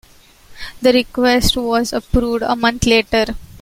The 0.81 0.93
request 0.93 1.55
was 1.57 1.93
approved 1.93 2.41
a 2.41 2.55
month 2.55 2.87
later. 2.87 3.35